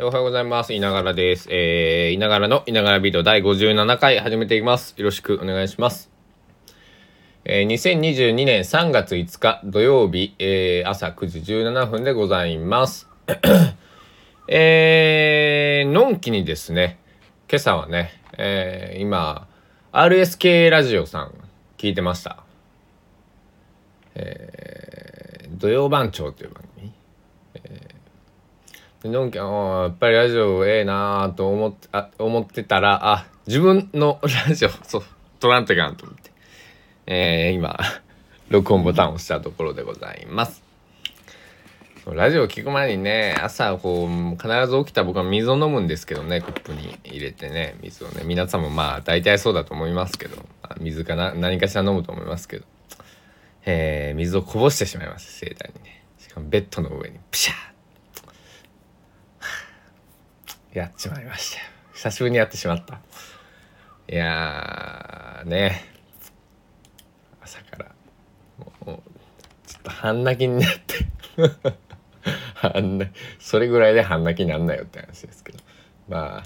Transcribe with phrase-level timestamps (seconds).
[0.00, 0.72] おはようございます。
[0.72, 1.48] いながらです。
[1.50, 4.94] えー、いながらのいながらビデオ第57回始めていきます。
[4.96, 6.08] よろしくお願いします。
[7.44, 13.08] えー、2022年3月5日土曜日、えー、朝9時17分でございます。
[14.46, 17.00] えー、のんきにですね、
[17.50, 19.48] 今朝はね、えー、今、
[19.90, 21.34] RSK ラジオさん
[21.76, 22.44] 聞いてました。
[24.14, 26.97] えー、土曜番長という番組。
[29.04, 34.18] のんきあーやっぱりラジオええなーと思ってあ思ってたらあ自分の
[34.48, 35.02] ラジオそう
[35.38, 36.32] 撮らんといかんと思って、
[37.06, 37.78] えー、今
[38.50, 40.64] 録音ボタンを押したところでございます。
[42.06, 48.22] ラジオ聞く前にね朝こう必ず起きた僕は水を飲むんですけどねコップに入れてね水をね。
[48.24, 50.38] 皆さんもまあ大体そうだと思いますけど
[50.80, 52.64] 水かな何かしら飲むと思いますけど。
[53.64, 56.02] えー、水をこぼしてしまいました盛大にね。
[56.18, 57.77] しかもベッドの上にピシャー
[60.72, 61.60] やっちまいました
[61.94, 63.00] 久しぶりにやってしまった。
[64.08, 65.84] いやね。
[67.42, 67.86] 朝から。
[68.86, 69.02] もう
[69.66, 71.06] ちょっと半泣きになって。
[72.54, 75.58] 半泣それぐらいで半泣きになんなよって話ですけど。
[76.08, 76.44] ま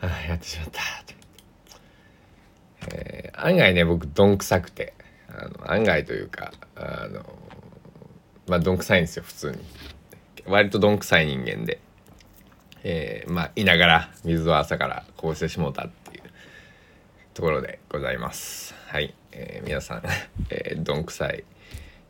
[0.00, 0.80] あ、はあ、やってしまった。
[1.04, 1.14] と
[2.86, 4.94] 思っ、えー案外ね僕どんくさくて。
[5.28, 7.22] あの案外というかあの
[8.46, 9.58] まあどんくさいんですよ普通に。
[10.46, 11.80] 割とどんくさい人間で。
[12.90, 16.22] えーまあいながら水を朝からこうしてしもうたっていう
[17.34, 18.74] ところでございます。
[18.86, 20.02] はい、えー皆さん、
[20.48, 21.44] えーどんくさい、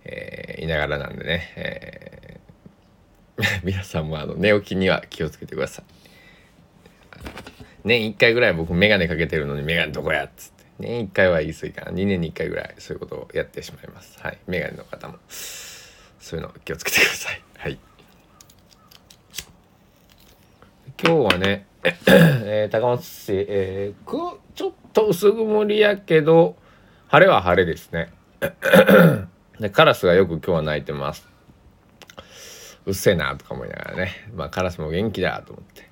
[0.04, 5.84] えーいながらなんでね、えー 皆さんもあの寝起きには気をつけてください。
[7.84, 10.64] 年1回ぐらい僕眼鏡かけてるのに眼鏡どこやっつって。
[10.78, 11.92] 年1回は言い過ぎかな。
[11.92, 14.16] 2年に1回ぐらいそういうことをやってしまいます。
[14.20, 14.38] はい。
[14.46, 17.42] 眼鏡の方もそういうの気をつけてください。
[17.56, 17.78] はい。
[21.00, 26.56] 今日はね、 えー高松市、えーくちょっと薄曇りやけど
[27.06, 28.10] 晴れは晴れですね。
[29.60, 31.28] でカラスがよく今日は鳴いてます。
[32.84, 34.10] うっせえなとか思いながらね。
[34.34, 35.88] まあカラスも元気だと思って。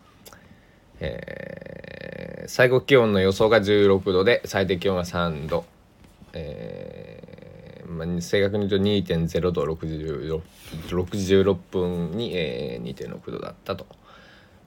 [1.00, 5.64] えー最高気温の予想が16度で最低気温が3度
[6.32, 10.40] えーまあ、正確に言うと2.0度66
[10.88, 13.86] 66分に、えー2.6度だったと。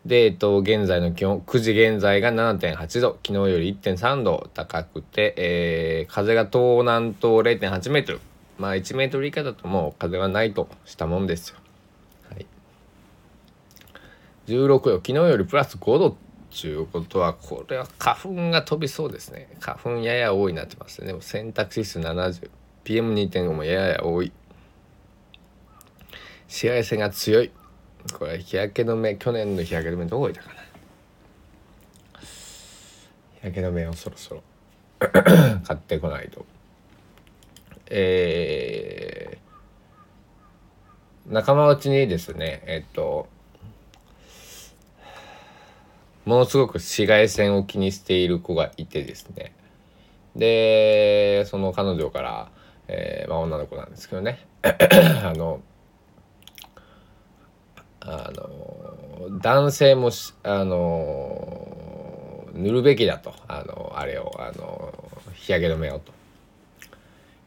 [0.05, 8.19] で、えっと、現在の気温、9時現在が7.8度、昨日より1.3度高くて、えー風が東南東0.8メートル。
[8.57, 11.57] まあ、1メートル以下だともう風はないとしたもんですよ。
[12.29, 12.45] はい。
[14.47, 16.15] 16度、昨日よりプラス5度っ
[16.61, 19.49] ていうことは、これは花粉が飛びそうですね。
[19.59, 21.07] 花粉やや多いなってますね。
[21.07, 22.49] でも選択指数70。
[22.85, 24.31] PM2.5 もやや多い。
[26.47, 27.51] 紫外線が強い。
[28.17, 30.55] これ日焼け止め去年の日焼け止めどこ置いたかな？
[32.21, 34.43] 日焼け止めをそろそろ
[34.99, 36.45] 買ってこないと。
[37.91, 43.27] えー、仲間内にですねえっと
[46.25, 49.53] ものすごく紫外線を気にしている子がいてですね。
[50.35, 52.51] でその彼女から、
[52.87, 54.45] えーまあ、女の子なんですけどね。
[54.61, 55.61] あの
[58.01, 63.33] あの男性もしあの塗るべきだと。
[63.47, 64.93] あのあれをあの
[65.33, 66.19] 日焼け止めをと。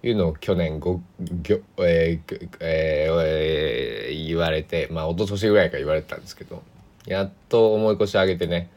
[0.05, 6.63] いうのを去年ごぎょ、えーえー言われてまあ一昨年ぐらいから言われてたんですけど
[7.07, 8.69] やっと重い腰上げてね、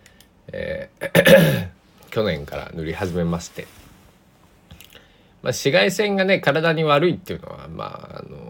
[0.52, 1.70] えー
[2.12, 8.45] 去年から塗り始めまして、まあ、紫外線がね体に悪いっていうのはまああの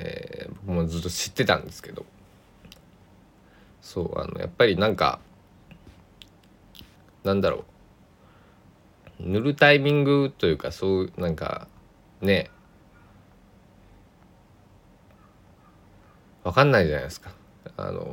[0.00, 2.04] えー僕もずっと知ってたんですけど。
[3.80, 5.20] そうあのやっぱりなんか
[7.24, 7.64] なんだろ
[9.20, 9.22] う。
[9.22, 11.68] 塗るタイミングというかそうなんか
[12.20, 12.50] ね。
[16.42, 17.32] わかんないじゃないですか。
[17.76, 18.06] あの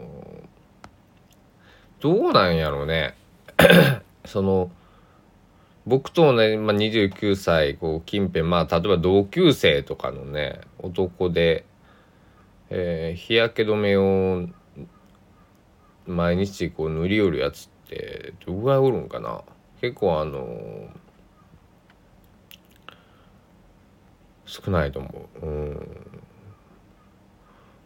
[2.00, 3.16] どうなんやろうね。
[4.26, 4.70] その
[5.86, 11.64] 僕とね、まあ、29歳こう近辺まあ例えば同級生とかのね男で、
[12.70, 14.48] えー日焼け止めを
[16.06, 19.42] 毎日こう塗り寄るやつってどれぐらいおるんかな？
[19.82, 20.90] 結構あの
[24.46, 25.46] 少ないと思う。
[25.46, 26.22] うん。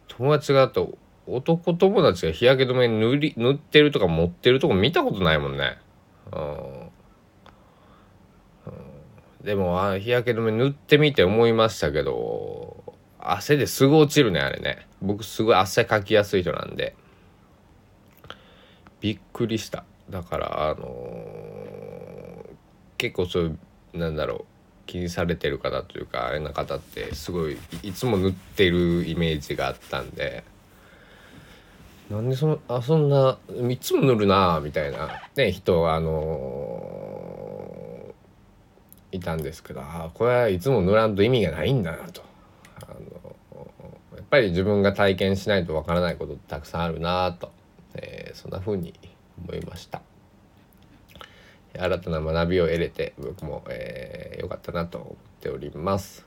[0.08, 0.96] 友達があと
[1.26, 5.78] 男友達が日焼け止め塗り塗ってるとか持ってるとこ見たことないもんね。
[6.32, 6.88] うん。
[9.44, 12.61] でもあ日焼け止め塗ってみて思いましたけど
[13.24, 14.86] 汗ですぐ落ちるねあれね。
[15.00, 16.94] 僕すごい汗かきやすい人なんで。
[19.00, 19.84] びっくりした。
[20.10, 20.86] だからあのー、
[22.98, 23.46] 結構そうい
[23.94, 24.44] うなんだろう
[24.86, 30.44] 気にされてる方というかあれな方ってすごいいつも塗ってるイメージがあったんで。
[32.10, 33.38] なんでそのあそんな
[33.70, 42.31] いつも塗るなみたいなね人あのー、いたんですけどあこれはいつも塗らんと意味がないんだなと。
[44.32, 47.52] ぱり自分が体験しないとわからないことってたくさんあるなと、
[47.94, 48.94] えー、そんな風に
[49.38, 50.00] 思いました。
[51.78, 56.24] 新たな学びを得れて僕も、えー、よかったなと思っております。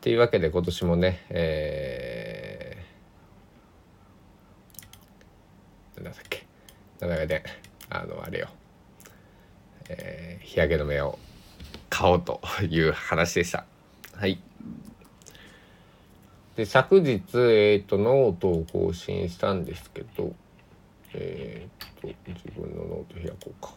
[0.00, 6.46] というわけで今年もね、えー、なんだっけ
[7.00, 7.44] 名前で
[7.90, 8.48] あのあれよ、
[9.90, 11.18] えー、日焼け止めを
[11.90, 13.66] 買おうという話でした。
[14.14, 14.40] はい。
[16.56, 20.34] で昨日、えーと、ノートを更新したんですけど、
[21.12, 21.86] えーと
[22.26, 23.74] 自分のノート開こうか。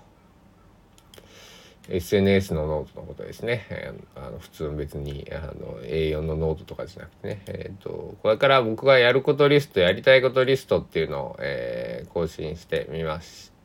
[1.89, 3.65] SNS のノートのことですね。
[3.69, 7.41] えー、あの普通別にあの A4 のノートとかじゃなくてね。
[7.47, 13.58] えっ、ー、と、これから僕がやることリスト、やりたいことリストっていうのを、えー、更新してみました。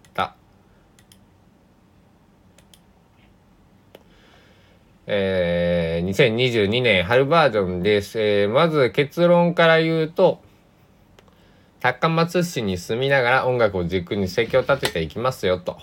[5.07, 8.19] えー、2022年春バージョンです。
[8.19, 10.41] えー、まず結論から言うと、
[11.81, 15.77] 高松市に住みながら音楽を軸に生計を立てていきますよと。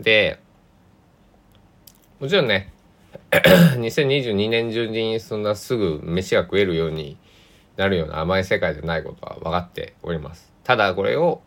[0.00, 0.40] で、
[2.20, 2.72] もちろんね
[3.30, 7.18] 2022年中にそんなすぐ飯が食えるように
[7.76, 10.50] なるような甘い世界じゃないことは分かっております。
[10.64, 11.42] ただこれを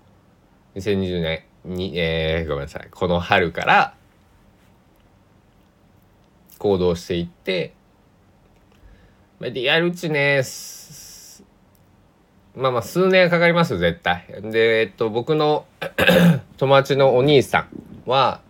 [0.76, 3.96] 2020年に、えー、ごめんなさい、この春から
[6.62, 7.74] 行動していって、
[9.40, 10.44] まあ、やるうちね、
[12.56, 14.28] まあまあ数年かかりますよ、絶対。
[14.44, 15.66] で、えっと、僕の
[16.58, 17.68] 友達のお兄さん
[18.06, 18.42] は、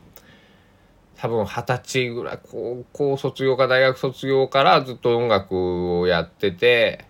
[1.15, 7.05] 多分二十歳ぐらい、高校卒業か大学卒業からずっと音楽をやってて、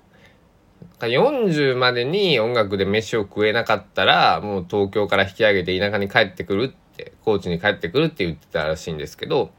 [1.00, 9.50] 40までに音楽で飯を食えなかったら、もう東京から引き上げて田舎に帰ってくるって、高知に帰ってくるって言ってたらしいんですけど、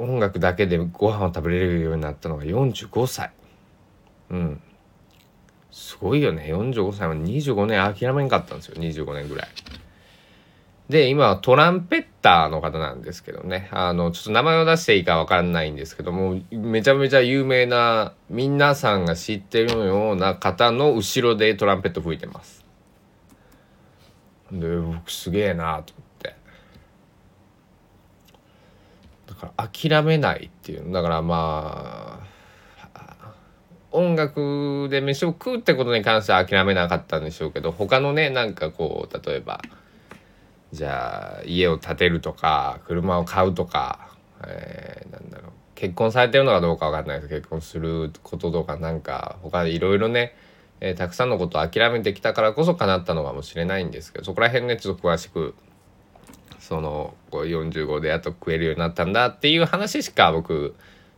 [0.00, 3.30] 音楽だけでご飯を食べれるようになったのが45歳。
[4.30, 4.60] うん。
[5.70, 6.46] すごいよね。
[6.52, 8.76] 45歳は25年諦めんかったんですよ。
[8.76, 9.48] 25年ぐらい。
[10.88, 13.68] で、今はトランペッターの方なんですけどね。
[13.72, 22.64] あの、ちょっと名前を出していいかわかんないんですけども、めちゃめちゃ有名な、皆さんが知ってるような方の後ろでトランペット吹いてます。
[24.52, 26.05] で、僕すげえなと思って。
[29.26, 30.92] だから諦めないっていう。
[30.92, 32.20] だからま
[32.94, 33.34] あ、
[33.92, 39.60] 音楽で飯を食うってことに関しては諦めなかったんでしょうけど、他のね、なんかこう、例えば、
[40.72, 44.10] じゃあ家を建てるとか車を買うとか、
[44.46, 50.34] えー、なんだろう結婚されてるのかどうかわかんないです結婚することとかなんか他でいろいろね、
[50.80, 55.54] えー、たくさんのことを諦めてきたからこそ叶ったのかもしれないんですけどそこら辺ねちょっと詳しく
[56.66, 60.74] そのこう45でやっと食えるようになったんだっていう話しか僕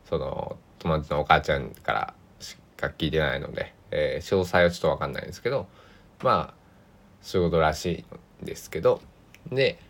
[0.06, 5.66] その友達のお母ちゃんからしか聞いてないので、えー、詳細はちょっと分かんないんですけど
[6.22, 6.54] まあ
[7.22, 8.04] そういうことらし
[8.40, 9.00] いんですけど
[9.50, 9.80] で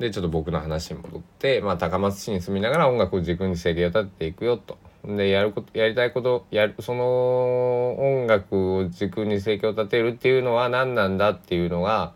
[0.00, 4.78] でちょっと僕の話に戻って、まあ、高松市に住みながら音楽を軸に生計を立てていくよと。
[5.04, 12.14] でやることやりたいことやるその音楽を軸に生計を立てるっていうのは何なんだっていうのが、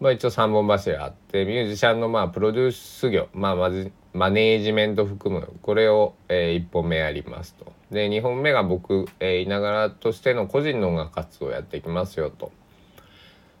[0.00, 7.72] まあ、一応3本柱あってミュージシャンのまあプロデュース業、まあ、まずマネージメント含むこれを、えー、1本目やりますと。
[7.90, 12.52] で2本目が僕、えー、いながらとしての個人の音楽活動をやっていきますよと。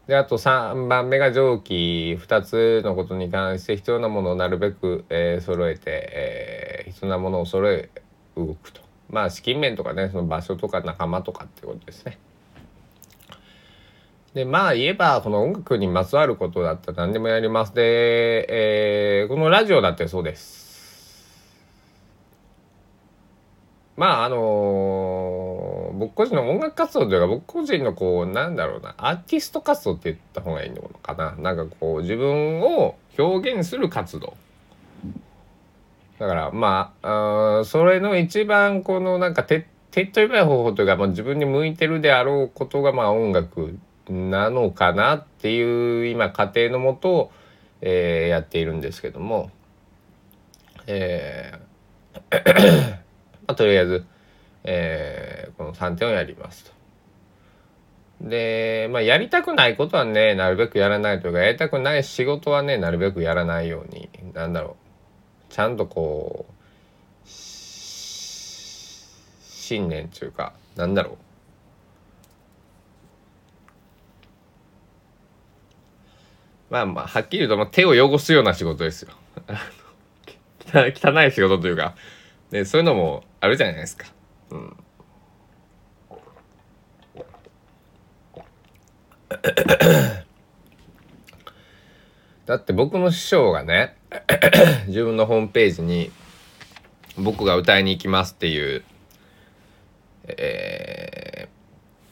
[0.06, 7.90] で、あと3番目が上記2つのことに関して必要なものをなるべく、えー、揃えて、えー、必要なものを揃え
[8.36, 8.82] 動くと。
[9.08, 12.18] まあ資金面とかね、その場所とか仲間とかっていうことですね。
[14.34, 17.74] で、まあ言えば、この音楽にまつわることだったら何でもやります。
[17.74, 20.64] で、えー、このラジオだってそうです。
[23.96, 34.36] まああのー、僕個人の音楽活動というか僕個人のこうなんだろうなアーティスト活動って言った方がいいのかななんかこう自分を表現する活動
[36.18, 47.30] だからまああそれの一番このなんか手手っ取り早い方法というか、まあ、自分に向いてるであろうことがまあ音楽なのかなっていう今過程のもと、
[47.80, 49.50] えー、やっているんですけども
[50.86, 54.04] えー、 とりあえず、
[54.64, 56.72] えー、この3点をやりますと。
[58.20, 64.76] で、まあ、やりたくないことはね、なるべくやらないというか、やりたくない仕事はね、なるべくやらないように、なんだろ
[65.50, 66.52] う、ちゃんとこう、
[69.66, 71.16] 信念というか、なんだろう。
[76.74, 79.12] まあまあ、はっきり言うと、手を汚すような仕事ですよ。
[80.74, 81.94] 汚い仕事というか、
[82.50, 84.08] で、そういうのもあるじゃないですか。
[84.50, 84.76] うん。
[92.46, 93.96] だって僕の師匠がね
[94.88, 96.10] 自分のホームページに
[97.16, 98.84] 僕が歌いに行きますっていう、
[100.26, 101.48] え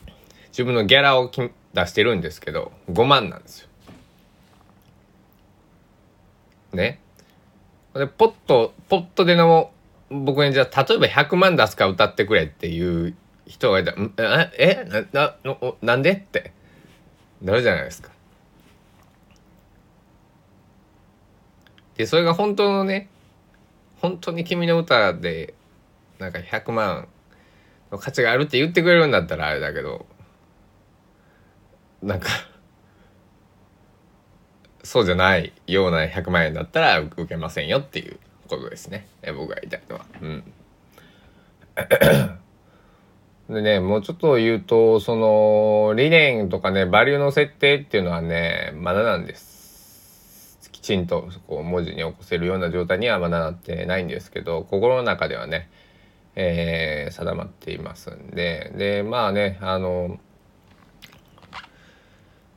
[0.07, 0.11] ー、
[0.51, 1.51] 自分のギャラを出
[1.87, 3.69] してるんですけど5万なんですよ。
[6.73, 7.01] ね。
[7.95, 9.71] でポッとポッとでの
[10.11, 13.15] 僕にじゃあ例えば100万出すか歌ってくれっていう
[13.47, 16.53] 人がいたら「えなななんで?」って
[17.43, 18.11] なるじゃないですか。
[21.97, 23.09] でそれが本当のね
[24.01, 25.55] 本当に君の歌で
[26.19, 27.09] なんか100万
[27.91, 30.07] の価値があるって言ってくれるんだったらあれだけど
[32.03, 32.29] なんか
[34.83, 40.07] そうじゃないような100万円だったら受けませんよっていうことですね僕が言いたいのは。
[40.21, 40.53] うん
[43.49, 50.71] でね、もうちょっと言うと、その、理念とかね、バリューの設定っていうのはね、まだなんです。
[50.71, 55.69] きちんとこう文字に起こせるような状態にはまだなってないんですけど、心の中ではね、
[56.35, 60.19] えー、定まっていますんで、で、まあね、あの、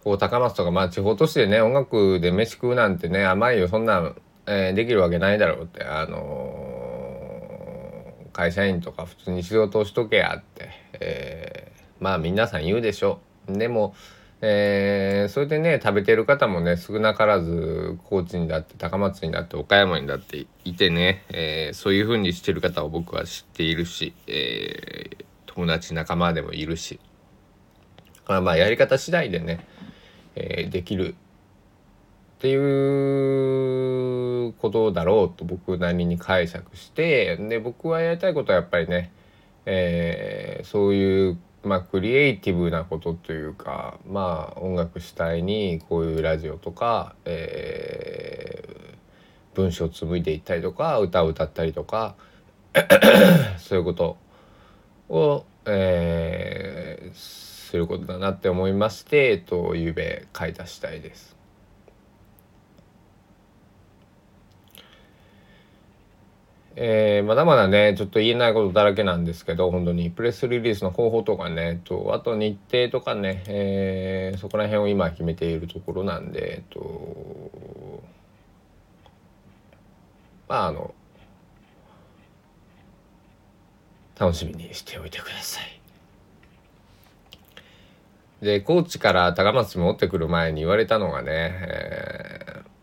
[0.06, 7.34] こう高松とか、まあ地方都市でね、音楽で飯食うなんてね、甘いよ、そんなん、えー、できるわけないだろうって、あの
[8.32, 10.70] 会社員とか普通に仕事をしとけやって、
[11.00, 13.20] えー、まあ皆さん言うでしょ。
[13.48, 13.96] でも、
[14.42, 27.00] えー、それでね食べてる方もね少なからず高知にだって高松にだって岡山にだっていてね、え、そういう風にしてる方を僕は知っているし、え、友達仲間でもいるし
[28.18, 29.66] だからまあやり方次第でね、
[30.36, 31.16] えーできる
[32.36, 32.56] ってい
[34.50, 39.12] うことだろうと僕なりに解釈してで僕はやりたいことはやっぱりね、
[39.66, 52.16] えー、そういうまあクリエイティブなことというかまあ音楽主体にこういうラジオとか、えー、文章を紡いでいったりとか歌を歌ったりとか
[53.58, 54.18] そういうこと
[55.10, 61.36] を、えー、することだなって思いまして、えっと、ゆうべ書い出した次第です。
[66.78, 78.04] えー、まだまだねちょっと言えないことだらけなんですけど本当にプレスリリースの方法とかねとあと日程とかね、えー、そこら辺を今決めているところなんで、えっと、
[80.50, 80.94] まああの
[84.20, 85.85] 楽しみにしておいてください。
[88.42, 92.76] で高知から高松に持ってくる前に言われたのがね、えー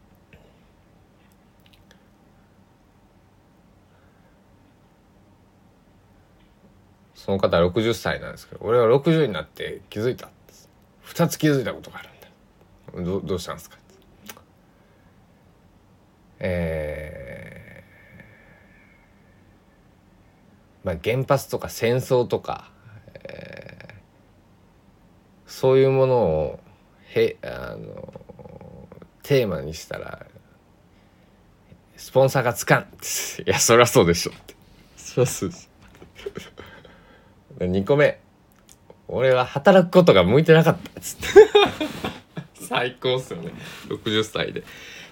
[7.22, 10.28] その方60歳なんですけど俺は60になって気づいた
[11.06, 12.08] 2つ気づいたことがある
[13.04, 13.10] んだ。
[13.12, 13.78] どどうしたんですか
[16.40, 22.71] えー、まあ原発とか戦争とか、
[25.62, 26.60] そういうものを
[27.14, 28.12] へあの
[29.22, 30.26] テーマにしたら
[31.96, 32.80] スポンサーがつかん。
[33.46, 34.32] いやそりゃそうでしょ。
[34.32, 34.56] って
[34.96, 35.68] そうそうそ
[37.60, 37.64] う。
[37.64, 38.18] 2個目。
[39.06, 40.98] 俺は働くことが向いてなかった。
[40.98, 41.26] っつって
[42.54, 43.52] 最高っすよね。
[43.86, 44.64] 60歳で、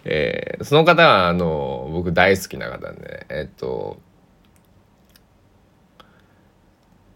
[0.02, 4.00] えー、その方はあの僕大好きな方でえっと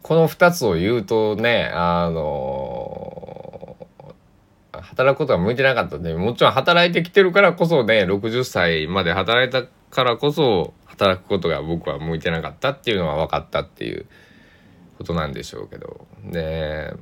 [0.04, 3.03] この2つを言うとねあの
[4.84, 14.06] 働くことが向いてなかったんでもちろん働いてきてるからこそね60歳まで働いたからこそ働くことが僕は向いてなかったっていうのは分かったっていう
[14.98, 16.06] ことなんでしょうけど。
[16.24, 16.94] で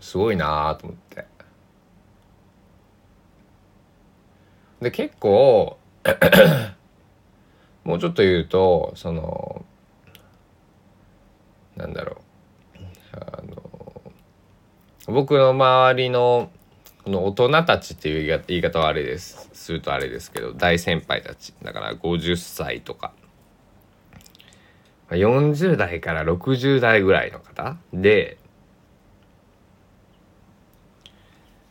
[0.00, 1.26] すごいなと思って。
[4.80, 5.76] で結構
[7.82, 9.64] もうちょっと言うとその
[11.76, 12.18] なんだろう。
[13.12, 14.12] あの
[15.06, 16.50] 僕の周りの
[17.08, 19.48] の大人たちっていう言い方はあれです。
[19.52, 21.54] するとあれですけど大先輩たち。
[21.62, 23.12] だから50歳とか。
[25.10, 27.76] 40代から60代ぐらいの方。
[27.92, 28.38] で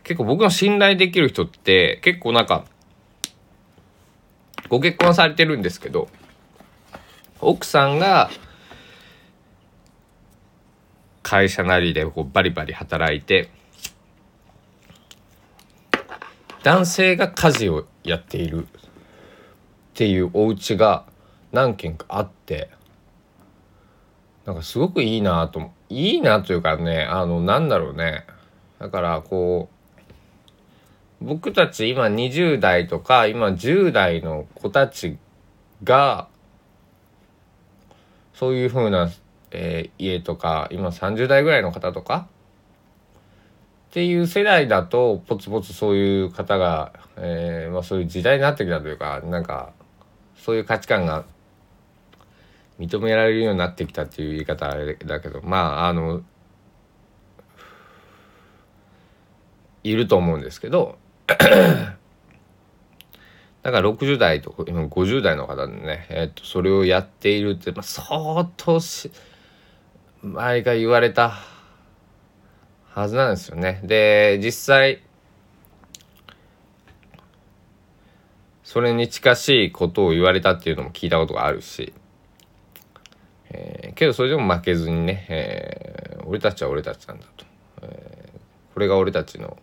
[0.04, 2.66] 結構僕の信頼できる人って結構なんか
[4.70, 6.08] ご結婚されてるんですけど
[7.42, 8.30] 奥さんが
[11.24, 13.50] 会社なりでこうバリバリ働いて
[16.68, 18.68] 男性が家事をやっている。
[18.68, 18.70] っ
[19.94, 21.06] ていうお家が
[21.54, 22.70] 何軒かあって。
[24.44, 28.26] なんかすごくいいなといいなというかねあのなんだろうね。
[28.80, 29.70] だからこ
[31.22, 35.18] う僕たち今20代とか今10代の子たち
[35.86, 36.28] が
[38.34, 39.10] そういう風な、
[39.52, 42.28] えー、家とか今30代ぐらいの方とか
[43.98, 49.74] っていう世代だとポツポツそういう方が、えーまあ、そういう時代になってきたというかなんか
[50.36, 51.26] そういう価値観が
[52.78, 54.68] 認められるようになってきたっていう言い方
[55.08, 56.22] だけどまああの
[59.84, 61.98] いると思うんですけど だか
[63.64, 69.12] ら60代と今50代の方でね、えー、とそれをやっているって、まあ、相当し
[70.22, 71.57] 前が言われた
[72.98, 73.80] はずなんですよね。
[73.84, 75.04] で実際
[78.64, 81.94] それに近しいことを言われたっていうのも聞いたことがあるし
[83.50, 87.46] えー、けどそれでも負けずにね、えー、俺たちは俺たちなんだと、
[87.84, 89.58] えー、これが俺たちの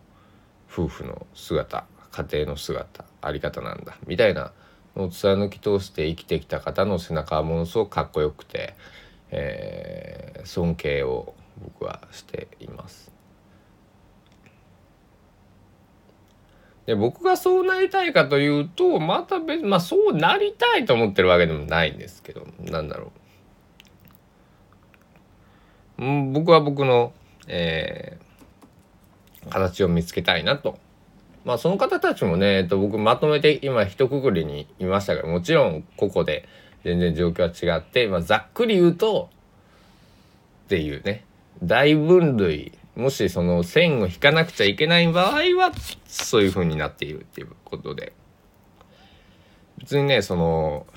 [0.71, 4.53] 夫婦の姿家庭の姿あり方なんだみたいな
[4.95, 8.75] のを貫き通して生きてきた方の背中はものすごくかっこよくて、
[9.29, 13.14] えー、尊敬を僕はしています。
[16.85, 23.11] で僕がそうなりたいかというとまた別まあそうなりたいと思ってるわけでもないんですけどなんだろ
[25.97, 27.13] う僕は僕の、
[27.47, 30.77] えー、形を見つけたいなと。
[31.45, 36.49] まあその方たちもね、えっと、僕まとめて今一括りにいましたがもちろん個々で
[36.83, 39.29] 全然状況は違って、まあ、ざっくり言うと
[40.65, 41.23] っていうね
[41.61, 45.71] 大分類もしその線を引かなくちゃいけない場合は
[46.07, 48.13] そういう風になっているっていうことで。
[49.77, 50.87] 別にねその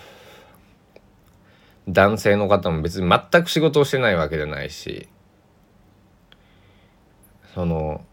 [1.88, 5.08] 男性の方も別に全く仕事をしてないわけじゃないし
[7.54, 8.04] その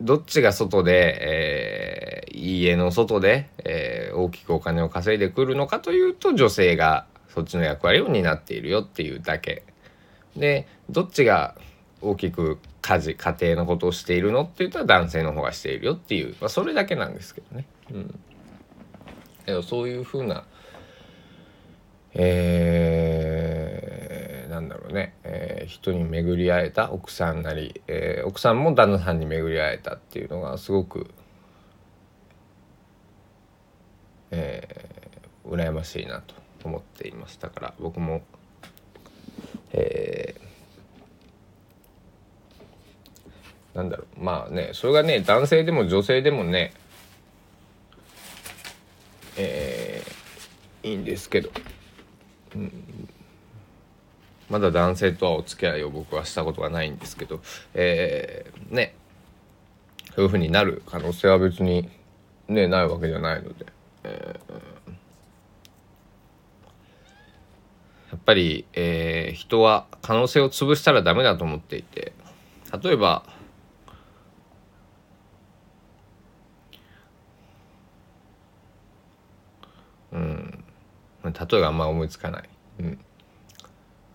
[0.00, 9.64] どっちが外で、えー、家の外で、えー、大きくお金を稼いでくるのかというと女性がそっちの役割を担っているよっていうだけ。
[10.36, 11.56] でどっちが
[12.00, 17.66] 大きく家事家庭のことをしているのって言ったら男性の方がしているよっていう、まあ、それだけなんですけどね。
[17.90, 18.18] うん
[19.46, 20.44] けどそういうふうな
[22.18, 31.10] えー、なんだろうね、えー、人に巡り会えた奥さんなり、えー、奥さんも旦那さんに巡り会えたっていうのがすごく、
[34.30, 38.22] えー、羨ましいなと思っていますだから僕も、
[39.72, 44.24] えー、なんだろう。
[44.24, 46.72] まあねそれがね男性でも女性でもね
[49.36, 51.50] えー、いいんですけど、
[52.54, 52.72] うん、
[54.48, 57.40] まだ男性とはお付き合いを僕はしたことがないんですけど、
[57.74, 58.94] えー、ね
[60.14, 61.90] そういうふうになる可能性は別に
[62.48, 63.66] ねないわけじゃないので、
[64.04, 64.52] えー、
[68.12, 72.12] やっぱり、えー、人は可能性を潰したらダメだと思っていて
[72.82, 73.24] 例えば
[80.12, 80.64] うん
[81.24, 82.48] 例えがあんま思いつかない、
[82.80, 82.98] うん、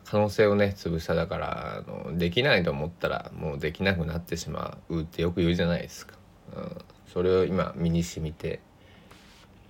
[0.05, 6.15] 可能性をね潰しただからあのできないと思ったらもうできなくなってしまうってよく言うじゃないですか、
[6.55, 6.77] うん、
[7.11, 8.59] それを今身に染みて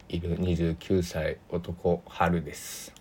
[0.09, 3.00] いる29歳男春です。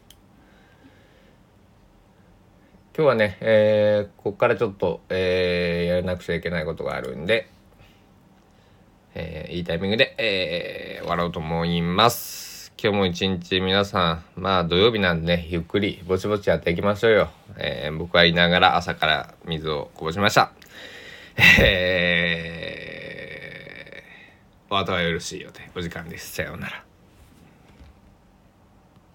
[2.92, 7.48] 今日はね、えー、ここからちょっと、えー、やらなくちゃいけないことがあるんで、
[9.14, 12.72] えー、いいタイミングで、えー、終わろうと思います。
[12.82, 17.30] 今日も一日皆さん、まあ土曜日なんでね、ゆっくりぼちぼちやっていきましょうよ。
[17.58, 20.52] えー、僕は言いながら朝から水をこぼしました。
[21.60, 26.32] えー、お後はよろしいようで、お時間です。
[26.32, 26.89] さようなら。